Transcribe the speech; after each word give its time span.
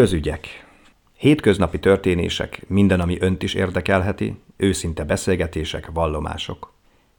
Közügyek. 0.00 0.46
Hétköznapi 1.16 1.78
történések, 1.78 2.62
minden, 2.68 3.00
ami 3.00 3.16
önt 3.20 3.42
is 3.42 3.54
érdekelheti, 3.54 4.38
őszinte 4.56 5.04
beszélgetések, 5.04 5.90
vallomások. 5.92 6.72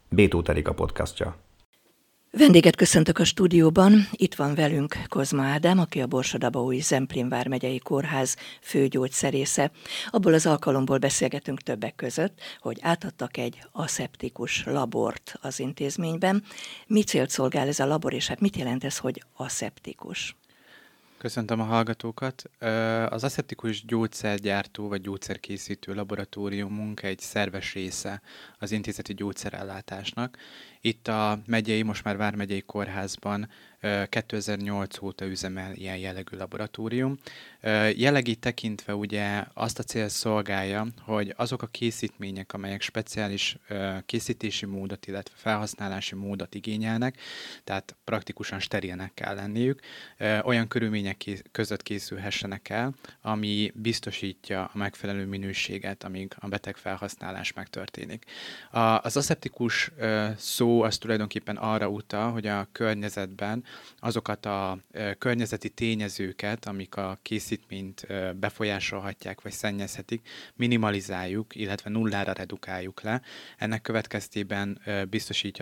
Bétó 0.10 0.44
a 0.64 0.74
podcastja. 0.74 1.36
Vendéget 2.32 2.76
köszöntök 2.76 3.18
a 3.18 3.24
stúdióban. 3.24 3.94
Itt 4.12 4.36
van 4.36 4.56
velünk 4.56 4.96
Kozma 5.08 5.44
Ádám, 5.44 5.80
aki 5.80 6.02
a 6.02 6.08
Borsadabaúj 6.08 6.80
Zemplén 6.80 7.30
vármegyei 7.30 7.80
kórház 7.80 8.36
főgyógyszerésze. 8.62 9.72
Abból 10.10 10.34
az 10.34 10.46
alkalomból 10.46 10.98
beszélgetünk 10.98 11.62
többek 11.62 11.96
között, 11.96 12.40
hogy 12.60 12.78
átadtak 12.82 13.38
egy 13.38 13.60
aszeptikus 13.72 14.64
labort 14.66 15.34
az 15.42 15.60
intézményben. 15.60 16.44
Mi 16.88 17.04
célt 17.04 17.30
szolgál 17.30 17.68
ez 17.68 17.80
a 17.80 17.86
labor, 17.86 18.14
és 18.14 18.28
hát 18.28 18.40
mit 18.40 18.58
jelent 18.58 18.84
ez, 18.84 18.98
hogy 18.98 19.24
aszeptikus? 19.34 20.36
Köszöntöm 21.22 21.60
a 21.60 21.64
hallgatókat. 21.64 22.44
Az 23.10 23.24
aszeptikus 23.24 23.86
gyógyszergyártó 23.86 24.88
vagy 24.88 25.02
gyógyszerkészítő 25.02 25.94
laboratóriumunk 25.94 27.04
egy 27.04 27.20
szerves 27.20 27.74
része 27.74 28.22
az 28.60 28.72
intézeti 28.72 29.14
gyógyszerellátásnak. 29.14 30.38
Itt 30.82 31.08
a 31.08 31.40
megyei, 31.46 31.82
most 31.82 32.04
már 32.04 32.18
Vármegyei 32.18 32.62
Kórházban 32.62 33.50
2008 34.10 35.02
óta 35.02 35.26
üzemel 35.26 35.74
ilyen 35.74 35.98
jellegű 35.98 36.38
laboratórium. 36.38 37.20
Jellegi 37.96 38.36
tekintve 38.36 38.96
ugye 38.96 39.44
azt 39.54 39.80
a 39.80 39.84
cél 39.84 40.10
szolgálja, 40.10 40.88
hogy 41.02 41.34
azok 41.38 41.62
a 41.62 41.68
készítmények, 41.68 42.54
amelyek 42.54 42.82
speciális 42.82 43.58
készítési 44.06 44.66
módot, 44.66 45.08
illetve 45.08 45.34
felhasználási 45.38 46.16
módot 46.16 46.56
igényelnek, 46.56 47.18
tehát 47.64 47.96
praktikusan 48.04 48.60
sterilnek 48.60 49.14
kell 49.14 49.36
lenniük, 49.36 49.80
olyan 50.44 50.68
körülmények 50.68 51.24
között 51.52 51.84
készülhessenek 51.84 52.70
el, 52.70 52.94
ami 53.22 53.72
biztosítja 53.76 54.64
a 54.64 54.78
megfelelő 54.78 55.26
minőséget, 55.26 56.04
amíg 56.04 56.34
a 56.40 56.48
beteg 56.48 56.76
felhasználás 56.76 57.54
megtörténik. 57.54 58.26
Az 59.02 59.18
aszeptikus 59.18 59.92
szó 60.38 60.82
az 60.82 60.98
tulajdonképpen 60.98 61.56
arra 61.58 61.88
utal, 61.88 62.32
hogy 62.32 62.48
a 62.48 62.68
környezetben 62.72 63.64
azokat 64.00 64.46
a 64.46 64.80
környezeti 65.18 65.70
tényezőket, 65.70 66.66
amik 66.66 66.96
a 66.96 67.20
készítményt 67.22 68.08
befolyásolhatják 68.36 69.42
vagy 69.42 69.52
szennyezhetik, 69.52 70.30
minimalizáljuk, 70.56 71.56
illetve 71.56 71.90
nullára 71.90 72.34
redukáljuk 72.34 73.02
le. 73.02 73.22
Ennek 73.58 73.82
következtében 73.82 74.82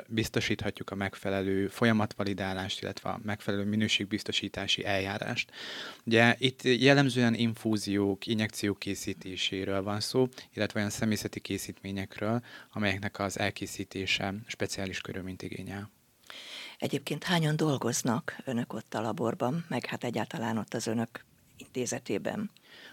biztosíthatjuk 0.07 0.89
a 0.89 0.95
megfelelő 0.95 1.67
folyamatvalidálást, 1.67 2.81
illetve 2.81 3.09
a 3.09 3.19
megfelelő 3.23 3.63
minőségbiztosítási 3.63 4.85
eljárást. 4.85 5.51
Ugye 6.05 6.35
itt 6.37 6.63
jellemzően 6.63 7.33
infúziók, 7.33 8.27
injekciók 8.27 8.79
készítéséről 8.79 9.83
van 9.83 9.99
szó, 9.99 10.27
illetve 10.53 10.79
olyan 10.79 10.91
személyzeti 10.91 11.39
készítményekről, 11.39 12.43
amelyeknek 12.71 13.19
az 13.19 13.39
elkészítése 13.39 14.33
speciális 14.47 15.01
körülményt 15.01 15.41
igényel. 15.41 15.91
Egyébként 16.79 17.23
hányan 17.23 17.55
dolgoznak 17.55 18.41
önök 18.45 18.73
ott 18.73 18.93
a 18.93 19.01
laborban, 19.01 19.65
meg 19.67 19.85
hát 19.85 20.03
egyáltalán 20.03 20.57
ott 20.57 20.73
az 20.73 20.87
önök 20.87 21.25
intézetében? 21.59 22.49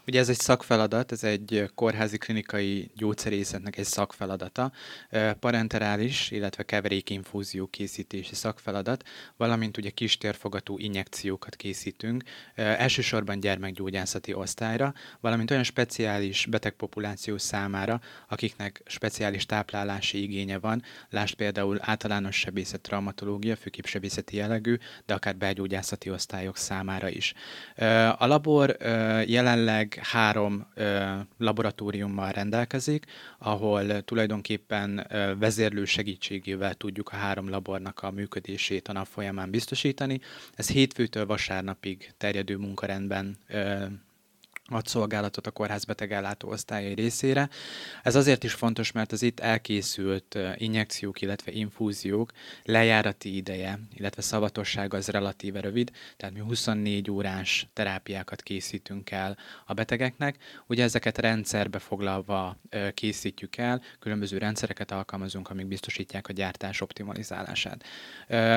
Ugye 0.07 0.19
ez 0.19 0.29
egy 0.29 0.39
szakfeladat, 0.39 1.13
ez 1.13 1.25
egy 1.25 1.71
kórházi 1.75 2.19
klinikai 2.19 2.91
gyógyszerészetnek 2.97 3.79
egy 3.79 3.85
szakfeladata, 3.85 4.73
parenterális, 5.41 6.31
illetve 6.31 6.63
keverékinfúzió 6.63 7.67
készítési 7.67 8.35
szakfeladat, 8.35 9.05
valamint 9.37 9.77
ugye 9.77 9.91
kistérfogatú 9.91 10.79
injekciókat 10.79 11.57
készítünk, 11.57 12.23
elsősorban 12.55 13.41
gyermekgyógyászati 13.41 14.35
osztályra, 14.35 14.95
valamint 15.21 15.51
olyan 15.51 15.63
speciális 15.63 16.47
betegpopuláció 16.47 17.39
számára, 17.39 18.01
akiknek 18.29 18.83
speciális 18.85 19.47
táplálási 19.47 20.23
igénye 20.23 20.59
van, 20.59 20.83
lásd 21.11 21.35
például 21.35 21.79
általános 21.81 22.37
sebészet, 22.37 22.81
traumatológia, 22.81 23.57
főképp 23.57 23.85
sebészeti 23.85 24.37
jellegű, 24.37 24.77
de 25.07 25.15
akár 25.15 25.37
belgyógyászati 25.37 26.11
osztályok 26.11 26.57
számára 26.57 27.09
is. 27.09 27.35
A 28.19 28.27
labor 28.27 28.56
jelenleg 29.27 30.01
három 30.03 30.67
laboratóriummal 31.39 32.31
rendelkezik, 32.31 33.05
ahol 33.39 34.05
tulajdonképpen 34.05 35.07
vezérlő 35.39 35.85
segítségével 35.85 36.75
tudjuk 36.75 37.09
a 37.09 37.17
három 37.17 37.49
labornak 37.49 38.03
a 38.03 38.11
működését 38.11 38.89
a 38.89 38.93
nap 38.93 39.07
folyamán 39.07 39.51
biztosítani. 39.51 40.21
Ez 40.55 40.69
hétfőtől 40.69 41.27
vasárnapig 41.27 42.13
terjedő 42.17 42.57
munkarendben 42.57 43.37
ad 44.69 44.87
szolgálatot 44.87 45.47
a 45.47 45.51
kórház 45.51 45.85
betegellátó 45.85 46.49
osztályai 46.49 46.95
részére. 46.95 47.49
Ez 48.03 48.15
azért 48.15 48.45
is 48.45 48.53
fontos, 48.53 48.93
mert 48.93 49.13
az 49.13 49.23
itt 49.23 49.41
elkészült 49.41 50.39
injekciók, 50.57 51.21
illetve 51.21 51.53
infúziók 51.53 52.33
lejárati 52.65 53.37
ideje, 53.37 53.79
illetve 53.95 54.23
szavatossága 54.23 54.97
az 54.97 55.09
relatíve 55.09 55.61
rövid, 55.61 55.91
tehát 56.17 56.35
mi 56.35 56.41
24 56.41 57.11
órás 57.11 57.69
terápiákat 57.73 58.43
készítünk 58.43 59.11
el 59.11 59.37
a 59.67 59.73
betegeknek. 59.73 60.37
Ugye 60.67 60.83
ezeket 60.83 61.19
rendszerbe 61.19 61.79
foglalva 61.79 62.57
készítjük 62.95 63.57
el, 63.57 63.83
különböző 63.99 64.39
rendszereket 64.39 64.91
alkalmazunk, 64.91 65.51
amik 65.51 65.67
biztosítják 65.67 66.29
a 66.29 66.33
gyártás 66.33 66.81
optimalizálását. 66.81 67.85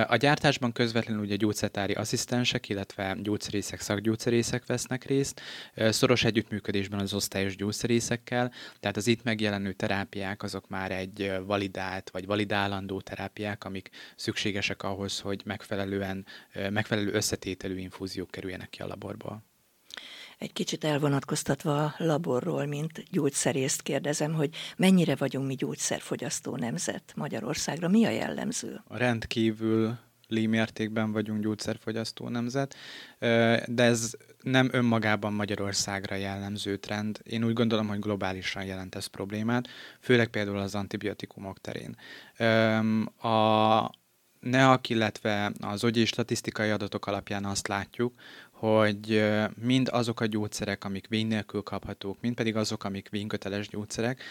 A 0.07 0.15
gyártásban 0.15 0.71
közvetlenül 0.71 1.23
ugye 1.23 1.35
gyógyszertári 1.35 1.93
asszisztensek, 1.93 2.69
illetve 2.69 3.17
gyógyszerészek, 3.21 3.79
szakgyógyszerészek 3.79 4.65
vesznek 4.65 5.03
részt, 5.03 5.41
szoros 5.99 6.23
együttműködésben 6.23 6.99
az 6.99 7.13
osztályos 7.13 7.55
gyógyszerészekkel, 7.55 8.51
tehát 8.79 8.97
az 8.97 9.07
itt 9.07 9.23
megjelenő 9.23 9.73
terápiák 9.73 10.43
azok 10.43 10.67
már 10.67 10.91
egy 10.91 11.31
validált 11.45 12.09
vagy 12.09 12.25
validálandó 12.25 13.01
terápiák, 13.01 13.63
amik 13.63 13.89
szükségesek 14.15 14.83
ahhoz, 14.83 15.19
hogy 15.19 15.41
megfelelően, 15.45 16.25
megfelelő 16.69 17.11
összetételű 17.11 17.77
infúziók 17.77 18.31
kerüljenek 18.31 18.69
ki 18.69 18.81
a 18.81 18.87
laborból. 18.87 19.43
Egy 20.37 20.53
kicsit 20.53 20.83
elvonatkoztatva 20.83 21.83
a 21.83 21.95
laborról, 21.97 22.65
mint 22.65 23.03
gyógyszerészt 23.11 23.81
kérdezem, 23.81 24.33
hogy 24.33 24.55
mennyire 24.77 25.15
vagyunk 25.15 25.47
mi 25.47 25.55
gyógyszerfogyasztó 25.55 26.55
nemzet 26.55 27.13
Magyarországra? 27.15 27.87
Mi 27.87 28.05
a 28.05 28.09
jellemző? 28.09 28.81
A 28.87 28.97
rendkívül 28.97 29.97
mértékben 30.29 31.11
vagyunk 31.11 31.41
gyógyszerfogyasztó 31.41 32.29
nemzet, 32.29 32.75
de 33.65 33.83
ez 33.83 34.13
nem 34.43 34.69
önmagában 34.71 35.33
Magyarországra 35.33 36.15
jellemző 36.15 36.77
trend. 36.77 37.19
Én 37.23 37.43
úgy 37.43 37.53
gondolom, 37.53 37.87
hogy 37.87 37.99
globálisan 37.99 38.65
jelent 38.65 38.95
ez 38.95 39.05
problémát, 39.05 39.67
főleg 39.99 40.27
például 40.27 40.57
az 40.57 40.75
antibiotikumok 40.75 41.57
terén. 41.61 41.95
A 43.21 43.89
NEAK, 44.39 44.89
illetve 44.89 45.51
az 45.59 45.83
ogyi 45.83 46.05
statisztikai 46.05 46.69
adatok 46.69 47.07
alapján 47.07 47.45
azt 47.45 47.67
látjuk, 47.67 48.13
hogy 48.51 49.23
mind 49.63 49.89
azok 49.91 50.19
a 50.19 50.25
gyógyszerek, 50.25 50.83
amik 50.83 51.07
vény 51.07 51.27
nélkül 51.27 51.61
kaphatók, 51.61 52.17
mind 52.21 52.35
pedig 52.35 52.55
azok, 52.55 52.83
amik 52.83 53.09
vényköteles 53.09 53.67
gyógyszerek, 53.67 54.23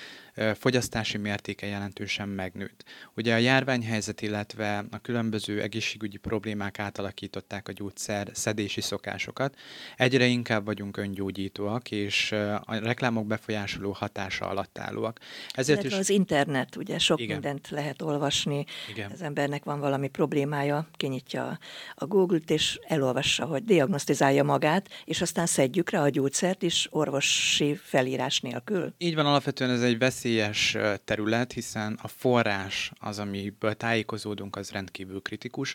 fogyasztási 0.55 1.19
mértéke 1.19 1.67
jelentősen 1.67 2.29
megnőtt. 2.29 2.85
Ugye 3.17 3.35
a 3.35 3.39
járványhelyzet, 3.39 4.23
illetve 4.23 4.85
a 4.91 4.99
különböző 4.99 5.63
egészségügyi 5.63 6.17
problémák 6.17 6.79
átalakították 6.79 7.69
a 7.69 7.73
gyógyszer 7.73 8.31
szedési 8.33 8.81
szokásokat. 8.81 9.55
Egyre 9.97 10.27
inkább 10.27 10.65
vagyunk 10.65 10.97
öngyógyítóak, 10.97 11.91
és 11.91 12.33
a 12.65 12.79
reklámok 12.79 13.27
befolyásoló 13.27 13.93
hatása 13.93 14.49
alatt 14.49 14.79
állóak. 14.79 15.19
Ezért 15.51 15.85
is... 15.85 15.93
az 15.93 16.11
internet, 16.11 16.77
ugye 16.77 16.99
sok 16.99 17.21
Igen. 17.21 17.33
mindent 17.33 17.69
lehet 17.71 18.03
olvasni, 18.03 18.65
Igen. 18.91 19.11
az 19.11 19.23
embernek 19.23 19.65
van 19.65 19.81
valami 19.81 20.09
problémája, 20.09 20.89
kinyitja 20.93 21.59
a 21.95 22.07
Google-t, 22.07 22.51
és 22.51 22.79
elolvassa, 22.87 23.45
hogy 23.45 23.65
diagnosztizálja 23.65 24.45
magát, 24.45 24.89
és 25.05 25.21
aztán 25.21 25.47
szedjük 25.47 25.91
rá 25.91 26.03
a 26.03 26.09
gyógyszert 26.09 26.63
is 26.63 26.89
orvosi 26.91 27.75
felírás 27.75 28.41
nélkül. 28.41 28.95
Így 28.99 29.15
van, 29.15 29.27
alapvetően 29.27 29.71
ez 29.71 29.83
egy 29.83 29.99
veszély 29.99 30.28
veszélyes 30.29 30.77
terület, 31.05 31.53
hiszen 31.53 31.99
a 32.03 32.09
forrás 32.09 32.93
az, 33.01 33.19
amiből 33.19 33.75
tájékozódunk, 33.75 34.57
az 34.57 34.71
rendkívül 34.71 35.23
kritikus. 35.23 35.75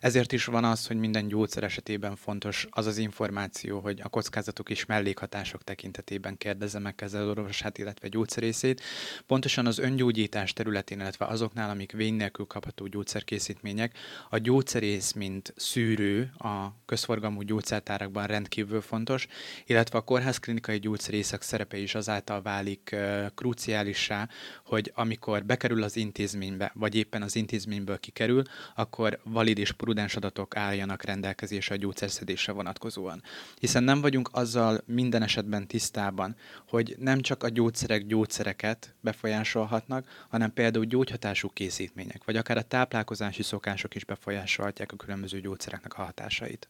Ezért 0.00 0.32
is 0.32 0.44
van 0.44 0.64
az, 0.64 0.86
hogy 0.86 0.96
minden 0.96 1.28
gyógyszer 1.28 1.62
esetében 1.62 2.16
fontos 2.16 2.66
az 2.70 2.86
az 2.86 2.98
információ, 2.98 3.80
hogy 3.80 4.00
a 4.02 4.08
kockázatok 4.08 4.70
és 4.70 4.86
mellékhatások 4.86 5.64
tekintetében 5.64 6.36
kérdezze 6.36 6.78
meg 6.78 6.94
kezelőorvosát, 6.94 7.78
illetve 7.78 8.08
gyógyszerészét. 8.08 8.82
Pontosan 9.26 9.66
az 9.66 9.78
öngyógyítás 9.78 10.52
területén, 10.52 11.00
illetve 11.00 11.24
azoknál, 11.24 11.70
amik 11.70 11.92
vény 11.92 12.14
nélkül 12.14 12.46
kapható 12.46 12.86
gyógyszerkészítmények, 12.86 13.96
a 14.30 14.38
gyógyszerész, 14.38 15.12
mint 15.12 15.52
szűrő 15.56 16.32
a 16.38 16.66
közforgalmú 16.86 17.42
gyógyszertárakban 17.42 18.26
rendkívül 18.26 18.80
fontos, 18.80 19.26
illetve 19.66 19.98
a 19.98 20.02
kórházklinikai 20.02 20.78
gyógyszerészek 20.78 21.42
szerepe 21.42 21.76
is 21.76 21.94
azáltal 21.94 22.42
válik 22.42 22.96
kruciális, 23.34 23.91
aktuálissá, 23.92 24.28
hogy 24.64 24.92
amikor 24.94 25.44
bekerül 25.44 25.82
az 25.82 25.96
intézménybe, 25.96 26.72
vagy 26.74 26.94
éppen 26.94 27.22
az 27.22 27.36
intézményből 27.36 27.98
kikerül, 27.98 28.42
akkor 28.74 29.20
valid 29.24 29.58
és 29.58 29.72
prudens 29.72 30.16
adatok 30.16 30.56
álljanak 30.56 31.02
rendelkezésre 31.02 31.74
a 31.74 31.78
gyógyszerszedésre 31.78 32.52
vonatkozóan. 32.52 33.22
Hiszen 33.58 33.84
nem 33.84 34.00
vagyunk 34.00 34.28
azzal 34.32 34.80
minden 34.86 35.22
esetben 35.22 35.66
tisztában, 35.66 36.36
hogy 36.68 36.96
nem 36.98 37.20
csak 37.20 37.42
a 37.42 37.48
gyógyszerek 37.48 38.06
gyógyszereket 38.06 38.94
befolyásolhatnak, 39.00 40.26
hanem 40.28 40.52
például 40.52 40.84
gyógyhatású 40.84 41.48
készítmények, 41.48 42.24
vagy 42.24 42.36
akár 42.36 42.56
a 42.56 42.62
táplálkozási 42.62 43.42
szokások 43.42 43.94
is 43.94 44.04
befolyásolhatják 44.04 44.92
a 44.92 44.96
különböző 44.96 45.40
gyógyszereknek 45.40 45.98
a 45.98 46.02
hatásait. 46.02 46.68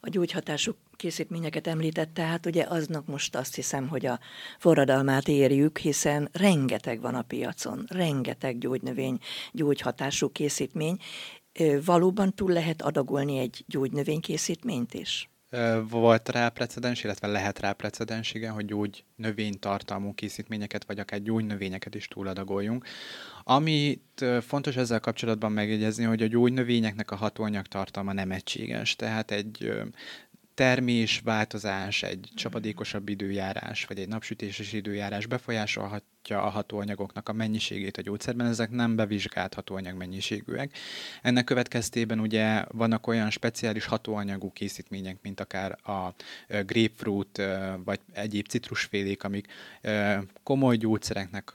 A 0.00 0.08
gyógyhatású 0.08 0.72
készítményeket 0.96 1.66
említette, 1.66 2.22
hát 2.22 2.46
ugye 2.46 2.64
aznak 2.68 3.06
most 3.06 3.36
azt 3.36 3.54
hiszem, 3.54 3.88
hogy 3.88 4.06
a 4.06 4.20
forradalmát 4.58 5.28
érjük, 5.28 5.78
hiszen 5.78 6.28
rengeteg 6.32 7.00
van 7.00 7.14
a 7.14 7.22
piacon, 7.22 7.84
rengeteg 7.88 8.58
gyógynövény, 8.58 9.18
gyógyhatású 9.52 10.32
készítmény. 10.32 10.96
Valóban 11.84 12.34
túl 12.34 12.52
lehet 12.52 12.82
adagolni 12.82 13.38
egy 13.38 13.64
gyógynövénykészítményt 13.66 14.94
is? 14.94 15.30
Volt 15.88 16.28
rá 16.28 16.48
precedens, 16.48 17.04
illetve 17.04 17.26
lehet 17.26 17.58
rá 17.58 17.72
precedens, 17.72 18.34
igen, 18.34 18.52
hogy 18.52 18.64
gyógy 18.64 19.04
növénytartalmú 19.16 20.14
készítményeket, 20.14 20.84
vagy 20.84 20.98
akár 20.98 21.22
gyógynövényeket 21.22 21.94
is 21.94 22.08
túladagoljunk. 22.08 22.86
Amit 23.42 24.24
fontos 24.40 24.76
ezzel 24.76 25.00
kapcsolatban 25.00 25.52
megjegyezni, 25.52 26.04
hogy 26.04 26.22
a 26.22 26.26
gyógynövényeknek 26.26 27.10
a 27.10 27.16
hatóanyag 27.16 27.66
tartalma 27.66 28.12
nem 28.12 28.30
egységes, 28.30 28.96
tehát 28.96 29.30
egy 29.30 29.72
termés, 30.54 31.20
változás, 31.24 32.02
egy 32.02 32.28
csapadékosabb 32.34 33.08
időjárás, 33.08 33.84
vagy 33.84 33.98
egy 33.98 34.08
napsütéses 34.08 34.72
időjárás 34.72 35.26
befolyásolhat 35.26 36.04
a 36.28 36.34
hatóanyagoknak 36.34 37.28
a 37.28 37.32
mennyiségét 37.32 37.96
a 37.96 38.02
gyógyszerben, 38.02 38.46
ezek 38.46 38.70
nem 38.70 38.96
bevizsgált 38.96 39.54
hatóanyag 39.54 39.96
mennyiségűek. 39.96 40.76
Ennek 41.22 41.44
következtében 41.44 42.20
ugye 42.20 42.64
vannak 42.68 43.06
olyan 43.06 43.30
speciális 43.30 43.84
hatóanyagú 43.84 44.52
készítmények, 44.52 45.18
mint 45.22 45.40
akár 45.40 45.78
a 45.82 46.14
grapefruit 46.48 47.42
vagy 47.84 48.00
egyéb 48.12 48.46
citrusfélék, 48.46 49.24
amik 49.24 49.46
komoly 50.42 50.76
gyógyszereknek 50.76 51.52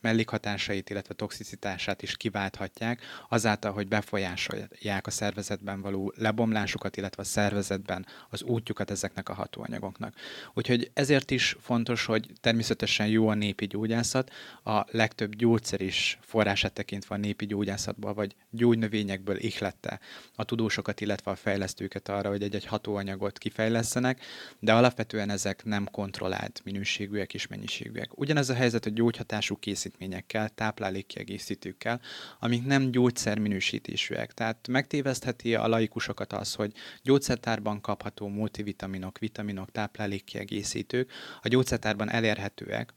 mellékhatásait, 0.00 0.90
illetve 0.90 1.14
toxicitását 1.14 2.02
is 2.02 2.16
kiválthatják, 2.16 3.02
azáltal, 3.28 3.72
hogy 3.72 3.88
befolyásolják 3.88 5.06
a 5.06 5.10
szervezetben 5.10 5.80
való 5.80 6.12
lebomlásukat, 6.16 6.96
illetve 6.96 7.22
a 7.22 7.26
szervezetben 7.26 8.06
az 8.30 8.42
útjukat 8.42 8.90
ezeknek 8.90 9.28
a 9.28 9.34
hatóanyagoknak. 9.34 10.14
Úgyhogy 10.54 10.90
ezért 10.94 11.30
is 11.30 11.56
fontos, 11.60 12.04
hogy 12.04 12.30
természetesen 12.40 13.06
jó 13.06 13.28
a 13.28 13.34
népi 13.34 13.66
gyógyászat, 13.66 14.04
gyógyászat, 14.06 14.30
a 14.64 14.86
legtöbb 14.90 15.34
gyógyszer 15.34 15.80
is 15.80 16.18
forrását 16.20 16.72
tekintve 16.72 17.14
a 17.14 17.18
népi 17.18 17.46
gyógyászatból, 17.46 18.14
vagy 18.14 18.34
gyógynövényekből 18.50 19.36
ihlette 19.36 20.00
a 20.34 20.44
tudósokat, 20.44 21.00
illetve 21.00 21.30
a 21.30 21.36
fejlesztőket 21.36 22.08
arra, 22.08 22.28
hogy 22.28 22.42
egy-egy 22.42 22.66
hatóanyagot 22.66 23.38
kifejlesztenek, 23.38 24.24
de 24.58 24.72
alapvetően 24.72 25.30
ezek 25.30 25.64
nem 25.64 25.88
kontrollált 25.90 26.60
minőségűek 26.64 27.34
és 27.34 27.46
mennyiségűek. 27.46 28.18
Ugyanez 28.18 28.48
a 28.50 28.54
helyzet 28.54 28.86
a 28.86 28.90
gyógyhatású 28.90 29.56
készítményekkel, 29.56 30.48
táplálékkiegészítőkkel, 30.48 32.00
amik 32.38 32.66
nem 32.66 32.90
gyógyszerminősítésűek. 32.90 34.32
Tehát 34.32 34.68
megtévesztheti 34.68 35.54
a 35.54 35.68
laikusokat 35.68 36.32
az, 36.32 36.54
hogy 36.54 36.72
gyógyszertárban 37.02 37.80
kapható 37.80 38.28
multivitaminok, 38.28 39.18
vitaminok, 39.18 39.70
táplálékkiegészítők 39.70 41.10
a 41.42 41.48
gyógyszertárban 41.48 42.10
elérhetőek, 42.10 42.94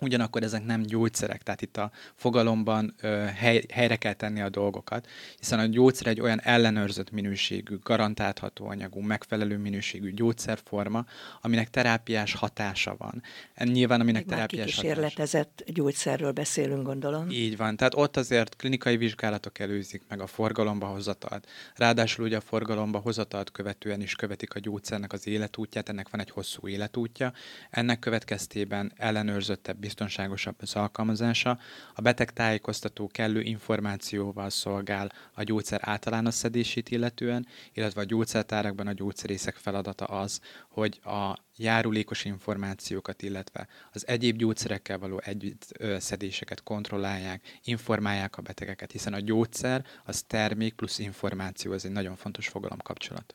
Ugyanakkor 0.00 0.42
ezek 0.42 0.64
nem 0.64 0.82
gyógyszerek, 0.82 1.42
tehát 1.42 1.62
itt 1.62 1.76
a 1.76 1.90
fogalomban 2.14 2.94
ö, 3.00 3.08
hely, 3.34 3.64
helyre 3.72 3.96
kell 3.96 4.12
tenni 4.12 4.40
a 4.40 4.48
dolgokat, 4.48 5.06
hiszen 5.38 5.58
a 5.58 5.66
gyógyszer 5.66 6.06
egy 6.06 6.20
olyan 6.20 6.40
ellenőrzött 6.40 7.10
minőségű, 7.10 7.78
garantálható 7.82 8.68
anyagú, 8.68 9.00
megfelelő 9.00 9.56
minőségű 9.56 10.12
gyógyszerforma, 10.12 11.04
aminek 11.40 11.70
terápiás 11.70 12.34
hatása 12.34 12.94
van. 12.98 13.22
Nyilván, 13.64 14.00
aminek 14.00 14.24
Még 14.24 14.34
terápiás 14.34 14.74
kísérletezett 14.74 15.52
hatása. 15.56 15.72
gyógyszerről 15.72 16.32
beszélünk, 16.32 16.86
gondolom. 16.86 17.30
Így 17.30 17.56
van, 17.56 17.76
tehát 17.76 17.94
ott 17.94 18.16
azért 18.16 18.56
klinikai 18.56 18.96
vizsgálatok 18.96 19.58
előzik 19.58 20.02
meg 20.08 20.20
a 20.20 20.26
forgalomba 20.26 20.86
hozatalt. 20.86 21.46
Ráadásul 21.74 22.24
ugye 22.24 22.36
a 22.36 22.40
forgalomba 22.40 22.98
hozatalt 22.98 23.50
követően 23.50 24.00
is 24.00 24.14
követik 24.14 24.54
a 24.54 24.58
gyógyszernek 24.58 25.12
az 25.12 25.26
életútját, 25.26 25.88
ennek 25.88 26.10
van 26.10 26.20
egy 26.20 26.30
hosszú 26.30 26.68
életútja. 26.68 27.32
Ennek 27.70 27.98
következtében 27.98 28.92
ellenőrzöttebb 28.96 29.84
biztonságosabb 29.88 30.54
az 30.58 30.76
alkalmazása, 30.76 31.58
a 31.94 32.00
beteg 32.00 32.32
tájékoztató 32.32 33.06
kellő 33.06 33.40
információval 33.40 34.50
szolgál 34.50 35.12
a 35.34 35.42
gyógyszer 35.42 35.80
általános 35.82 36.34
szedését 36.34 36.88
illetően, 36.88 37.46
illetve 37.72 38.00
a 38.00 38.04
gyógyszertárakban 38.04 38.86
a 38.86 38.92
gyógyszerészek 38.92 39.54
feladata 39.54 40.04
az, 40.04 40.40
hogy 40.68 41.00
a 41.04 41.38
járulékos 41.56 42.24
információkat, 42.24 43.22
illetve 43.22 43.68
az 43.92 44.06
egyéb 44.06 44.36
gyógyszerekkel 44.36 44.98
való 44.98 45.20
együtt 45.24 45.78
szedéseket 45.98 46.62
kontrollálják, 46.62 47.58
informálják 47.64 48.36
a 48.36 48.42
betegeket, 48.42 48.92
hiszen 48.92 49.12
a 49.12 49.20
gyógyszer 49.20 49.84
az 50.04 50.22
termék 50.22 50.74
plusz 50.74 50.98
információ, 50.98 51.72
ez 51.72 51.84
egy 51.84 51.92
nagyon 51.92 52.16
fontos 52.16 52.48
fogalomkapcsolat. 52.48 53.34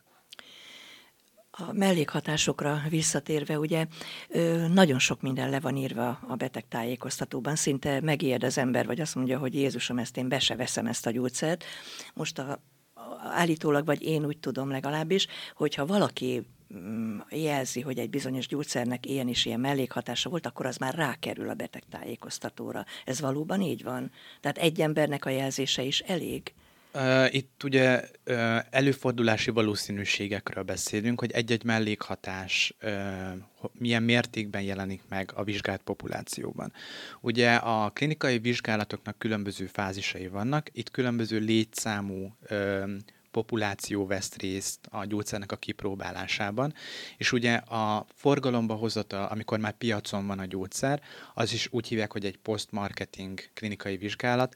A 1.57 1.73
mellékhatásokra 1.73 2.81
visszatérve, 2.89 3.59
ugye 3.59 3.85
nagyon 4.73 4.99
sok 4.99 5.21
minden 5.21 5.49
le 5.49 5.59
van 5.59 5.75
írva 5.75 6.19
a 6.27 6.35
beteg 6.35 6.67
tájékoztatóban, 6.67 7.55
szinte 7.55 8.01
megijed 8.01 8.43
az 8.43 8.57
ember, 8.57 8.85
vagy 8.85 9.01
azt 9.01 9.15
mondja, 9.15 9.37
hogy 9.37 9.53
Jézusom, 9.53 9.97
ezt 9.97 10.17
én 10.17 10.27
be 10.27 10.39
se 10.39 10.55
veszem 10.55 10.85
ezt 10.85 11.05
a 11.05 11.11
gyógyszert. 11.11 11.63
Most 12.13 12.39
a, 12.39 12.59
állítólag, 13.33 13.85
vagy 13.85 14.01
én 14.01 14.25
úgy 14.25 14.37
tudom 14.37 14.69
legalábbis, 14.69 15.27
hogyha 15.55 15.85
valaki 15.85 16.47
mm, 16.73 17.19
jelzi, 17.29 17.81
hogy 17.81 17.99
egy 17.99 18.09
bizonyos 18.09 18.47
gyógyszernek 18.47 19.05
ilyen 19.05 19.27
és 19.27 19.45
ilyen 19.45 19.59
mellékhatása 19.59 20.29
volt, 20.29 20.45
akkor 20.45 20.65
az 20.65 20.77
már 20.77 20.95
rákerül 20.95 21.49
a 21.49 21.53
beteg 21.53 21.83
tájékoztatóra. 21.89 22.85
Ez 23.05 23.21
valóban 23.21 23.61
így 23.61 23.83
van? 23.83 24.11
Tehát 24.41 24.57
egy 24.57 24.81
embernek 24.81 25.25
a 25.25 25.29
jelzése 25.29 25.83
is 25.83 25.99
elég? 25.99 26.53
Itt 27.29 27.63
ugye 27.63 28.09
előfordulási 28.69 29.51
valószínűségekről 29.51 30.63
beszélünk, 30.63 31.19
hogy 31.19 31.31
egy-egy 31.31 31.63
mellékhatás 31.63 32.75
milyen 33.71 34.03
mértékben 34.03 34.61
jelenik 34.61 35.01
meg 35.09 35.31
a 35.35 35.43
vizsgált 35.43 35.81
populációban. 35.81 36.73
Ugye 37.21 37.55
a 37.55 37.89
klinikai 37.89 38.39
vizsgálatoknak 38.39 39.17
különböző 39.17 39.65
fázisai 39.65 40.27
vannak, 40.27 40.69
itt 40.71 40.91
különböző 40.91 41.39
létszámú 41.39 42.37
populáció 43.33 44.05
vesz 44.05 44.35
részt 44.35 44.79
a 44.89 45.05
gyógyszernek 45.05 45.51
a 45.51 45.55
kipróbálásában, 45.55 46.73
és 47.17 47.31
ugye 47.31 47.53
a 47.55 48.05
forgalomba 48.15 48.73
hozata, 48.73 49.27
amikor 49.27 49.59
már 49.59 49.77
piacon 49.77 50.27
van 50.27 50.39
a 50.39 50.45
gyógyszer, 50.45 51.01
az 51.33 51.53
is 51.53 51.67
úgy 51.71 51.87
hívják, 51.87 52.11
hogy 52.11 52.25
egy 52.25 52.37
post-marketing 52.37 53.39
klinikai 53.53 53.97
vizsgálat, 53.97 54.55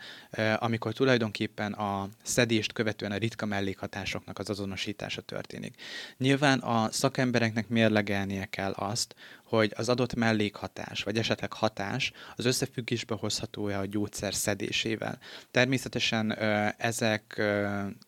amikor 0.56 0.94
tulajdonképpen 0.94 1.74
a 1.74 2.10
szedést 2.24 2.74
követően 2.74 3.12
a 3.12 3.18
ritka 3.18 3.46
mellékhatásoknak 3.46 4.40
az 4.40 4.50
azonosítása 4.50 5.22
történik. 5.22 5.82
Nyilván 6.18 6.60
a 6.60 6.92
szakembereknek 6.92 7.68
mérlegelnie 7.68 8.46
kell 8.46 8.72
azt, 8.72 9.16
hogy 9.48 9.74
az 9.76 9.90
adott 9.90 10.16
mellékhatás, 10.16 11.04
vagy 11.04 11.18
esetleg 11.18 11.54
hatás 11.54 12.12
az 12.36 12.46
összefüggésbe 12.46 13.16
hozható-e 13.16 13.80
a 13.80 13.86
gyógyszer 13.86 14.34
szedésével. 14.34 15.20
Természetesen 15.52 16.38
ezek 16.78 17.42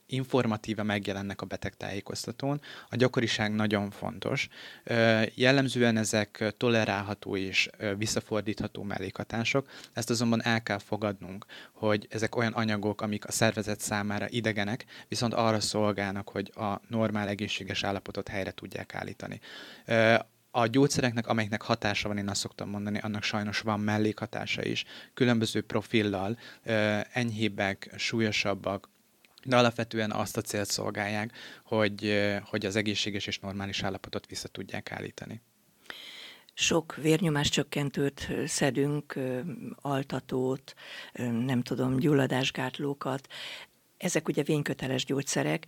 informatíva 0.05 0.84
megjelennek 0.84 1.41
a 1.41 1.46
betegtájékoztatón. 1.46 2.62
A 2.89 2.96
gyakoriság 2.96 3.55
nagyon 3.55 3.89
fontos. 3.89 4.48
Jellemzően 5.34 5.98
ezek 5.98 6.53
tolerálható 6.58 7.36
és 7.36 7.69
visszafordítható 7.98 8.84
mellékhatások. 8.84 9.69
Ezt 9.93 10.10
azonban 10.10 10.43
el 10.43 10.63
kell 10.63 10.79
fogadnunk, 10.79 11.46
hogy 11.74 12.08
ezek 12.10 12.36
olyan 12.36 12.53
anyagok, 12.53 13.01
amik 13.01 13.25
a 13.25 13.31
szervezet 13.31 13.79
számára 13.79 14.25
idegenek, 14.29 14.86
viszont 15.08 15.34
arra 15.34 15.60
szolgálnak, 15.60 16.29
hogy 16.29 16.51
a 16.55 16.81
normál 16.88 17.27
egészséges 17.27 17.84
állapotot 17.84 18.27
helyre 18.27 18.51
tudják 18.51 18.96
állítani 18.96 19.39
a 20.59 20.67
gyógyszereknek, 20.67 21.27
amelyeknek 21.27 21.61
hatása 21.61 22.07
van, 22.07 22.17
én 22.17 22.29
azt 22.29 22.39
szoktam 22.39 22.69
mondani, 22.69 22.99
annak 22.99 23.23
sajnos 23.23 23.59
van 23.59 23.79
mellékhatása 23.79 24.63
is. 24.63 24.85
Különböző 25.13 25.61
profillal, 25.61 26.37
enyhébbek, 27.13 27.89
súlyosabbak, 27.95 28.89
de 29.43 29.57
alapvetően 29.57 30.11
azt 30.11 30.37
a 30.37 30.41
célt 30.41 30.69
szolgálják, 30.69 31.31
hogy, 31.63 32.29
hogy 32.43 32.65
az 32.65 32.75
egészséges 32.75 33.27
és 33.27 33.39
normális 33.39 33.83
állapotot 33.83 34.27
vissza 34.27 34.47
tudják 34.47 34.91
állítani. 34.91 35.41
Sok 36.53 36.95
vérnyomás 36.95 37.49
csökkentőt 37.49 38.27
szedünk, 38.45 39.19
altatót, 39.75 40.73
nem 41.45 41.61
tudom, 41.61 41.97
gyulladásgátlókat. 41.97 43.27
Ezek 43.97 44.27
ugye 44.27 44.43
vényköteles 44.43 45.05
gyógyszerek, 45.05 45.65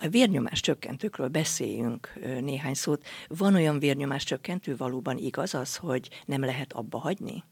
a 0.00 0.08
vérnyomás 0.08 0.60
csökkentőkről 0.60 1.28
beszéljünk 1.28 2.12
néhány 2.40 2.74
szót. 2.74 3.06
Van 3.28 3.54
olyan 3.54 3.78
vérnyomás 3.78 4.24
csökkentő, 4.24 4.76
valóban 4.76 5.16
igaz 5.16 5.54
az, 5.54 5.76
hogy 5.76 6.08
nem 6.24 6.44
lehet 6.44 6.72
abba 6.72 6.98
hagyni? 6.98 7.44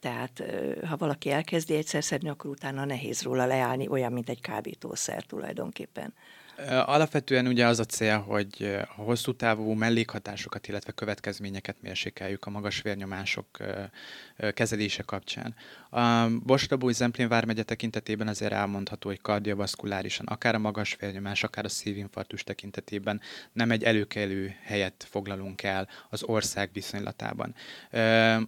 Tehát 0.00 0.42
ha 0.86 0.96
valaki 0.96 1.30
elkezdi 1.30 1.74
egyszer 1.74 2.04
szedni, 2.04 2.28
akkor 2.28 2.50
utána 2.50 2.84
nehéz 2.84 3.22
róla 3.22 3.46
leállni, 3.46 3.88
olyan, 3.88 4.12
mint 4.12 4.28
egy 4.28 4.40
kábítószer 4.40 5.22
tulajdonképpen. 5.22 6.14
Alapvetően 6.84 7.46
ugye 7.46 7.66
az 7.66 7.78
a 7.78 7.84
cél, 7.84 8.18
hogy 8.18 8.78
a 8.96 9.02
hosszú 9.02 9.36
távú 9.36 9.72
mellékhatásokat, 9.72 10.68
illetve 10.68 10.92
következményeket 10.92 11.76
mérsékeljük 11.80 12.44
a 12.44 12.50
magas 12.50 12.82
vérnyomások 12.82 13.46
kezelése 14.54 15.02
kapcsán. 15.02 15.54
A 15.90 16.28
Borsodabói 16.42 16.92
Zemplén 16.92 17.28
vármegye 17.28 17.62
tekintetében 17.62 18.28
azért 18.28 18.52
elmondható, 18.52 19.08
hogy 19.08 19.20
kardiovaszkulárisan, 19.20 20.26
akár 20.26 20.54
a 20.54 20.58
magas 20.58 20.96
vérnyomás, 21.00 21.42
akár 21.42 21.64
a 21.64 21.68
szívinfarktus 21.68 22.44
tekintetében 22.44 23.20
nem 23.52 23.70
egy 23.70 23.84
előkelő 23.84 24.54
helyet 24.62 25.06
foglalunk 25.10 25.62
el 25.62 25.88
az 26.10 26.22
ország 26.22 26.70
viszonylatában. 26.72 27.54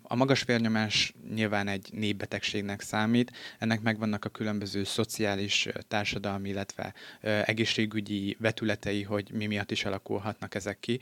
A 0.02 0.14
magas 0.14 0.42
vérnyomás 0.44 1.14
nyilván 1.42 1.68
egy 1.68 1.88
népbetegségnek 1.92 2.80
számít, 2.80 3.32
ennek 3.58 3.80
megvannak 3.80 4.25
a 4.25 4.28
különböző 4.28 4.84
szociális, 4.84 5.68
társadalmi, 5.88 6.49
illetve 6.49 6.94
egészségügyi 7.20 8.37
vetületei, 8.40 9.02
hogy 9.02 9.30
mi 9.32 9.46
miatt 9.46 9.70
is 9.70 9.84
alakulhatnak 9.84 10.54
ezek 10.54 10.80
ki. 10.80 11.00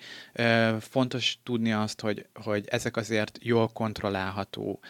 Fontos 0.80 1.38
tudni 1.42 1.72
azt, 1.72 2.00
hogy, 2.00 2.26
hogy 2.34 2.64
ezek 2.68 2.96
azért 2.96 3.38
jól 3.42 3.68
kontrollálható 3.68 4.80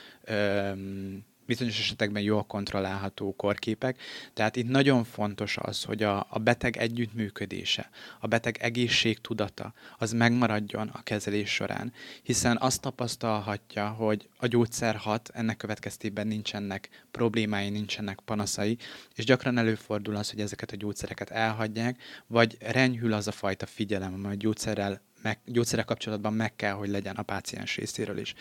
bizonyos 1.50 1.78
esetekben 1.78 2.23
jól 2.23 2.42
kontrollálható 2.45 3.35
korképek. 3.37 3.99
Tehát 4.33 4.57
itt 4.57 4.69
nagyon 4.69 5.04
fontos 5.04 5.57
az, 5.57 5.85
hogy 5.85 6.02
a, 6.02 6.26
a 6.28 6.38
beteg 6.38 6.76
együttműködése, 6.76 7.90
a 8.21 8.26
beteg 8.26 8.57
egészségtudata, 8.61 9.73
az 9.99 10.12
megmaradjon 10.12 10.88
a 10.88 11.02
kezelés 11.02 11.50
során, 11.50 11.92
hiszen 12.23 12.57
azt 12.61 12.80
tapasztalhatja, 12.80 13.88
hogy 13.88 14.28
a 14.37 14.47
gyógyszer 14.47 14.97
hat, 14.97 15.30
ennek 15.33 15.57
következtében 15.57 16.26
nincsenek 16.26 16.88
problémái, 17.11 17.69
nincsenek 17.69 18.19
panaszai, 18.25 18.78
és 19.14 19.25
gyakran 19.25 19.59
előfordul 19.59 20.16
az, 20.16 20.30
hogy 20.30 20.40
ezeket 20.40 20.73
a 20.73 20.76
gyógyszereket 20.76 21.30
elhagyják, 21.30 22.02
vagy 22.26 22.57
renyhül 22.61 23.12
az 23.12 23.26
a 23.26 23.33
fajta 23.33 23.66
figyelem, 23.66 24.14
amely 24.14 24.33
a 24.33 24.35
gyógyszerrel 24.35 25.00
meg, 25.23 25.39
gyógyszerek 25.45 25.85
kapcsolatban 25.85 26.33
meg 26.33 26.57
kell, 26.57 26.73
hogy 26.73 26.89
legyen 26.89 27.17
a 27.17 27.23
páciens 27.23 27.77
részéről 27.77 28.19
is. 28.19 28.35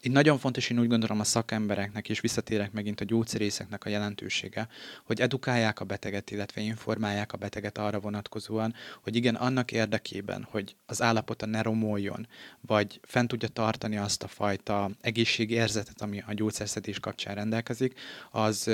Itt 0.00 0.12
nagyon 0.12 0.38
fontos, 0.38 0.70
én 0.70 0.78
úgy 0.78 0.88
gondolom 0.88 1.20
a 1.20 1.24
szakembereknek, 1.24 2.08
és 2.08 2.20
visszatérek 2.20 2.72
megint 2.72 3.00
a 3.00 3.04
gyógyszerészeknek 3.04 3.84
a 3.84 3.88
jelentősége, 3.88 4.68
hogy 5.04 5.20
edukálják 5.20 5.80
a 5.80 5.84
beteget, 5.84 6.30
illetve 6.30 6.60
informálják 6.60 7.32
a 7.32 7.36
beteget 7.36 7.78
arra 7.78 8.00
vonatkozóan, 8.00 8.74
hogy 9.02 9.16
igen, 9.16 9.34
annak 9.34 9.72
érdekében, 9.72 10.46
hogy 10.50 10.76
az 10.86 11.02
állapota 11.02 11.46
ne 11.46 11.62
romoljon, 11.62 12.26
vagy 12.60 13.00
fent 13.02 13.28
tudja 13.28 13.48
tartani 13.48 13.96
azt 13.96 14.22
a 14.22 14.28
fajta 14.28 14.90
egészségi 15.00 15.54
érzetet, 15.54 16.02
ami 16.02 16.22
a 16.26 16.34
gyógyszerszedés 16.34 17.00
kapcsán 17.00 17.34
rendelkezik, 17.34 17.98
az 18.30 18.70